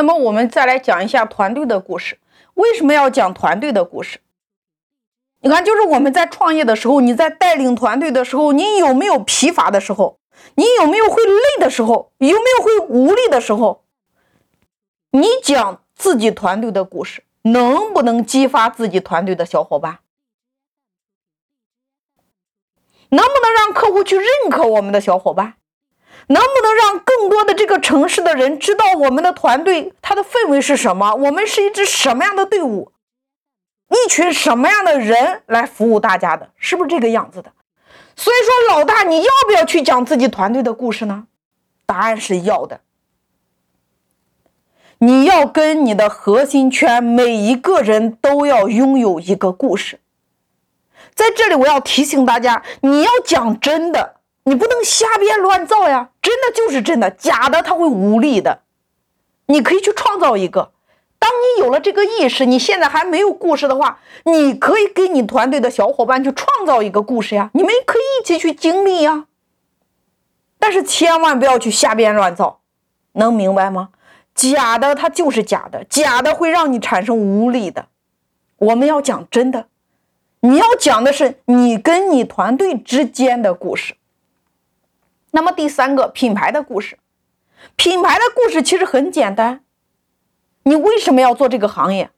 [0.00, 2.18] 那么我们再来讲一下团队的故事。
[2.54, 4.18] 为什么要讲团队的故事？
[5.40, 10.18] 你看，就是我们在创业的时候，你在带领团队的时候，你有没有疲乏的时候？
[10.54, 12.12] 你有没有会累的时候？
[12.16, 13.84] 有没有会无力的时候？
[15.10, 19.98] 你讲自己团队的故事，能不能激发自己团队的小伙伴？
[23.10, 25.56] 能不能让客户去认可我们的小伙伴？
[26.30, 31.12] 能不能让更多的这个城市的人知道我们的团队它的氛围是什么？
[31.14, 32.92] 我们是一支什么样的队伍？
[33.88, 36.50] 一群什么样的人来服务大家的？
[36.56, 37.52] 是不是这个样子的？
[38.14, 41.26] 所以说，老大，你要不要去讲自己团队的故事呢？
[41.84, 42.80] 答案是要的。
[44.98, 49.98] 你要跟你的核心圈每一个人都要拥有一个故事。
[51.16, 54.19] 在这里，我要提醒大家，你要讲真的。
[54.50, 56.10] 你不能瞎编乱造呀！
[56.20, 58.62] 真的就是真的，假的他会无力的。
[59.46, 60.72] 你可以去创造一个。
[61.20, 67.48] 当你有了这个意识，你现在还没有故事的话，你可以给你团队的小伙伴去创造一个故事呀。
[67.54, 69.26] 你们可以一起去经历呀。
[70.58, 72.58] 但是千万不要去瞎编乱造，
[73.12, 73.90] 能明白吗？
[74.34, 77.86] 假的它就是假的，假的会让你产生无力的。
[78.56, 79.68] 我们要讲真的，
[80.40, 83.94] 你要讲的是你跟你团队之间的故事。
[85.32, 86.98] 那么第三个品牌的故事，
[87.76, 89.64] 品牌的故事其实很简单，
[90.64, 92.10] 你为什么要做这个行业？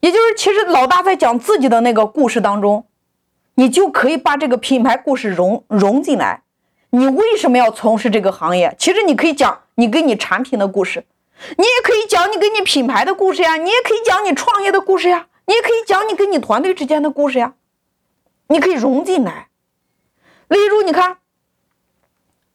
[0.00, 2.86] 也就是其实老大在讲自己的那个故事当中，
[3.54, 6.42] 你就可以把这个品牌故事融融进来。
[6.90, 8.74] 你为什么要从事这个行业？
[8.78, 11.06] 其实你可以讲你跟你产品的故事，
[11.56, 17.54] 你也可以讲你跟你品牌的故事呀，你也可以讲你创业的故事呀，你也可以讲你跟你团队之间的故事呀，
[18.48, 19.50] 你可以融进来。
[20.52, 21.16] 例如，你看，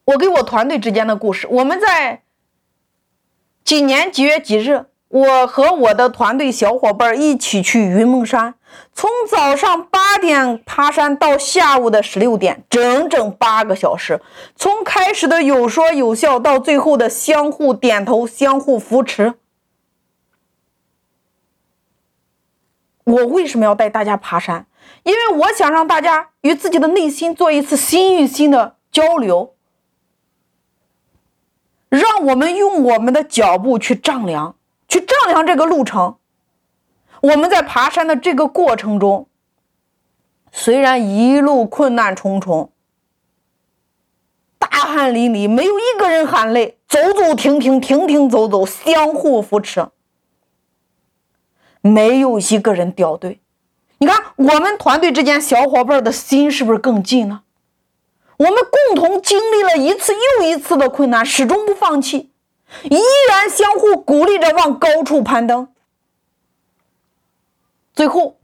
[0.04, 1.48] 我跟我团队之间的故事。
[1.50, 2.22] 我们在
[3.64, 8.54] 几年几月几日，我和我的团队小伙伴一起去云梦山，
[8.92, 14.22] 从早上八点爬山到下午的十六点，整整八个小时。
[14.54, 19.34] 从开始的有说有笑，到最后的相互点头、相互扶持。
[23.08, 24.66] 我为什么要带大家爬山？
[25.02, 29.54] 因为我想让大家与自己的内心做一次心与心的交流，
[31.88, 34.56] 让我们用我们的脚步去丈量，
[34.88, 36.16] 去丈量这个路程。
[37.22, 39.26] 我们在爬山的这个过程中，
[40.52, 42.70] 虽然一路困难重重，
[44.58, 49.88] 大汗淋漓，没有一个人喊累，走走停停，停停走走，相互扶持，
[51.80, 53.40] 没有一个人掉队。
[53.98, 57.42] 你看，我们团队之间小伙伴的心是不是更近了？
[58.36, 62.30] 我们共同经历了一次又一次的困难，始终不放弃，
[62.84, 65.68] 依然相互鼓励着往高处攀登。
[67.92, 68.36] 最后，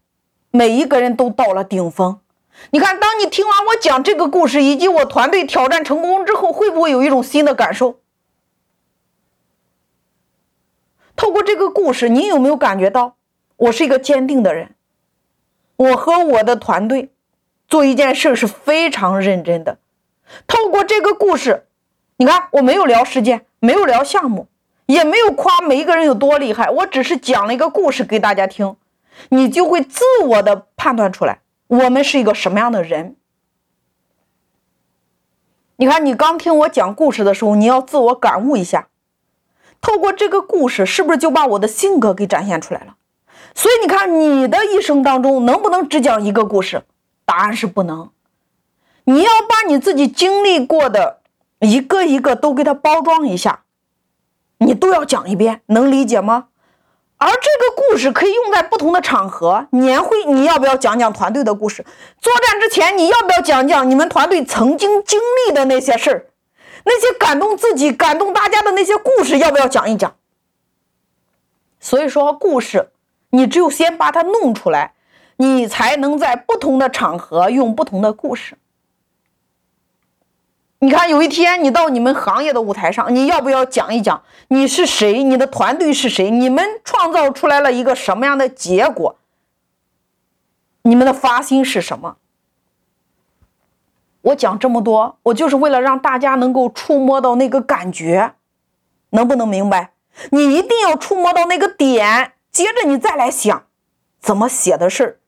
[0.50, 2.18] 每一个人都到了顶峰。
[2.70, 8.00] 你看，当你听完我讲这个故事，以及我团队挑战成功之后，会不会有一种新的感受？
[11.14, 13.14] 透过这个故事，你有没有感觉到
[13.56, 14.74] 我是一个坚定的人？
[15.76, 17.10] 我和我的团队
[17.66, 19.78] 做一件事是非常认真的。
[20.46, 21.66] 透过这个故事，
[22.16, 24.48] 你看我没有聊事件，没有聊项目，
[24.86, 28.76] 也没有夸每一个人有多厉害，我只是讲了一个故事给大家听，
[29.30, 33.16] 你就会自我的判断出来我们是一个什么样的人。
[35.76, 38.88] 你看，你刚听我讲故事的时候，你要自我感悟一下，
[39.80, 42.96] 透过这个故事，是不是就把我的性格给展现出来了？
[43.54, 46.82] 所以你看，你的一生当中能不能只讲一个故事？
[47.24, 48.10] 答案是不能。
[49.04, 51.20] 你要把你自己经历过的
[51.60, 53.64] 一个一个都给它包装一下，
[54.58, 56.46] 你都要讲一遍，能理解吗？
[57.16, 59.66] 而这个故事可以用在不同的场合。
[59.70, 61.84] 年会你要不要讲讲团队的故事？
[62.20, 66.26] 作战之前你要不要讲讲你们团队曾经经历的那些事儿？
[66.84, 70.14] 那些感动自己、感动大家的那些故事，要不要讲一讲？
[71.78, 72.90] 所以说故事。
[73.34, 74.92] 你只有先把它弄出来，
[75.38, 78.56] 你才能在不同的场合用不同的故事。
[80.78, 89.16] 你看，有一天你到你们行业的舞台上，你要不要讲一讲你是谁，你的团队是谁，你们创造出来了一个什么样的结果？
[90.82, 92.16] 你们的发心是什么？
[94.20, 98.34] 我讲这么多，我就是为了让大家能够触摸到那个感觉，
[99.10, 99.90] 能不能明白？
[100.30, 102.33] 你一定要触摸到那个点。
[102.54, 103.66] 接着你再来想，
[104.20, 105.18] 怎么写的事儿，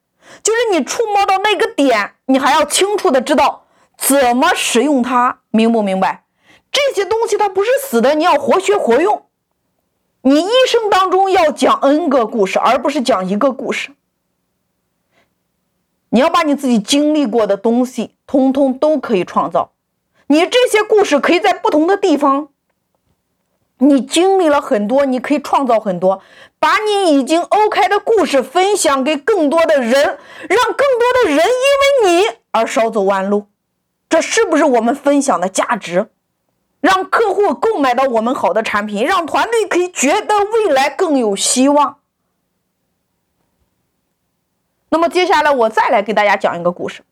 [0.41, 3.65] 就是你触摸到那个点，你还要清楚的知道
[3.97, 6.23] 怎么使用它，明不明白？
[6.71, 9.25] 这些东西它不是死的，你要活学活用。
[10.21, 13.91] 你一生当中要讲 N 个故事，而不是讲一个故事。
[16.09, 19.73] 你要把你自己经历过的东西，通通都可以创造。
[20.27, 22.49] 你这些故事可以在不同的地方，
[23.79, 26.21] 你经历了很多，你可以创造很多。
[26.59, 33.47] 把你已经 OK 的故事分享给更多的人，让更多的人因为你而少走弯路。
[34.09, 36.09] 这是不是我们分享的价值？
[36.79, 41.97] 让客户购买到我们好的产品，让团队可以觉得未来更有希望。
[44.89, 47.03] 那么接下来我再来给大家讲一个故事。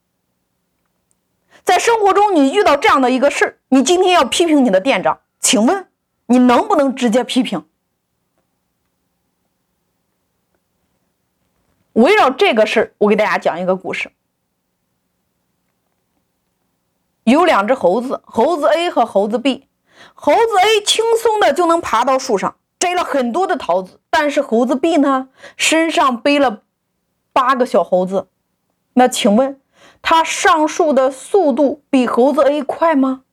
[1.63, 5.87] 在生活中，你遇到这样的一个事儿，你今天要批评你的店长，请问
[6.27, 7.65] 你能不能直接批评？
[11.93, 14.11] 围绕这个事儿，我给大家讲一个故事。
[17.23, 19.67] 有两只猴子，猴子 A 和猴子 B。
[20.13, 24.01] 猴子 A 轻松的就能爬到树上，摘了很多的桃子。
[24.09, 26.63] 但是猴子 B 呢，身上背了
[27.31, 28.27] 八个小猴子。
[28.93, 29.61] 那请问，
[30.01, 33.23] 他上树的速度比猴子 A 快吗？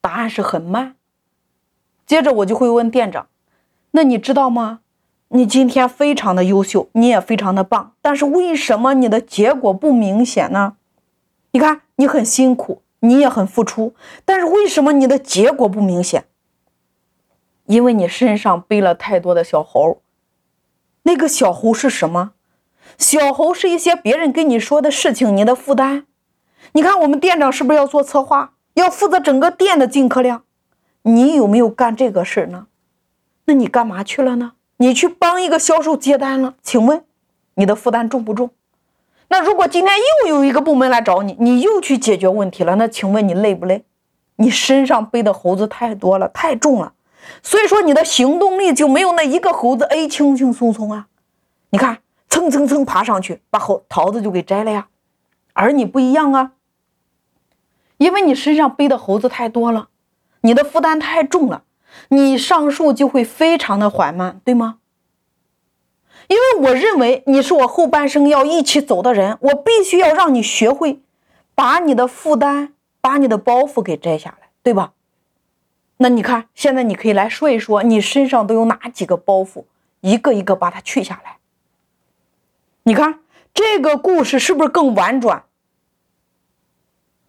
[0.00, 0.96] 答案是很慢。
[2.06, 3.26] 接着我就会问店长
[3.92, 4.80] ：“那你知道吗？
[5.28, 10.76] 你今天非常的优秀，你也非常的棒，但是为什么你的结果不明显呢？
[11.52, 16.24] 你看，你很辛苦。”你也很付出，但是为什么你的结果不明显？
[17.66, 20.00] 因为你身上背了太多的小猴。
[21.02, 22.32] 那个小猴是什么？
[22.96, 26.06] 小猴是一些别人跟你说的事情，你的负担。
[26.72, 30.43] 你看，我们店长是不是要做策划，要负责整个店的进客量？
[31.06, 32.66] 你有没有干这个事呢？
[33.44, 34.52] 那你干嘛去了呢？
[34.78, 36.54] 你去帮一个销售接单了？
[36.62, 37.04] 请问，
[37.54, 38.50] 你的负担重不重？
[39.28, 43.84] 那如果今天又有一个部门来找你，你又去解决问题了，那请问你累不累？
[44.36, 46.94] 你身上背的猴子太多了，太重了，
[47.42, 51.08] 所以说你的行动力就没有那一个猴子 A 轻轻松松啊。
[51.68, 51.98] 你看，
[52.30, 54.88] 蹭蹭蹭爬上去，把猴桃子就给摘了呀。
[55.52, 56.52] 而你不一样啊，
[57.98, 59.88] 因为你身上背的猴子太多了，
[60.44, 61.64] 你的负担太重了，
[62.08, 64.78] 你上树就会非常的缓慢，对吗？
[66.28, 71.00] 因为我认为你是我后半生要一起走的人，我必须要让你学会
[71.54, 74.92] 把你的负担、把你的包袱给摘下来，对吧？
[75.96, 79.64] 那你看，现在你可以来说一说，你身上都有哪几个包袱，
[80.00, 81.38] 一个一个把它去下来。
[82.82, 83.20] 你看
[83.54, 85.44] 这个故事是不是更婉转？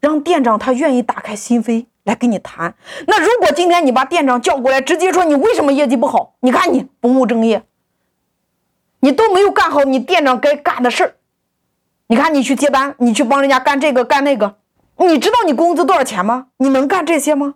[0.02, 2.74] 让店长他愿意打开心扉来跟你谈。
[3.08, 6.36] 那如果今天你把店长叫过来，直接说你为什么业绩不好？
[6.40, 7.64] 你看你不务正业。
[9.02, 11.16] 你都没有干好你店长该干的事儿，
[12.08, 14.56] 你看你去接单，你去帮人家干这个干那个，
[14.98, 16.48] 你知道你工资多少钱吗？
[16.58, 17.56] 你能干这些吗？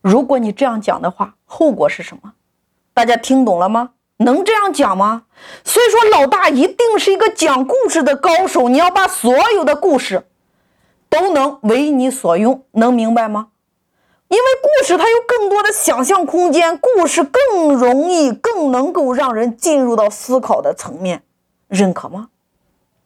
[0.00, 2.34] 如果你这样讲的话，后果是什么？
[2.94, 3.90] 大家听懂了吗？
[4.18, 5.24] 能这样讲吗？
[5.64, 10.28] 所以说，老大一定是一个讲故事的高手，你要把所有的故事
[11.10, 13.48] 都能为你所用，能明白吗？
[14.28, 21.24] 因为故事它有更多的想象空间，故事更容易、更能够让人进入到思考的层面，
[21.66, 22.28] 认可吗？